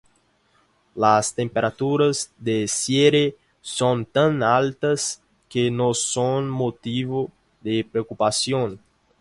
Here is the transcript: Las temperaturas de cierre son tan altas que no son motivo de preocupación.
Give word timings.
Las 0.95 1.31
temperaturas 1.31 2.31
de 2.39 2.67
cierre 2.67 3.37
son 3.61 4.03
tan 4.03 4.41
altas 4.41 5.21
que 5.47 5.69
no 5.69 5.93
son 5.93 6.49
motivo 6.49 7.29
de 7.61 7.83
preocupación. 7.83 8.79